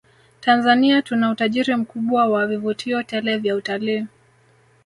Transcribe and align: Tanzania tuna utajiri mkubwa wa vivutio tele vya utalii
Tanzania 0.41 1.01
tuna 1.01 1.29
utajiri 1.31 1.75
mkubwa 1.75 2.25
wa 2.27 2.47
vivutio 2.47 3.03
tele 3.03 3.37
vya 3.37 3.55
utalii 3.55 4.05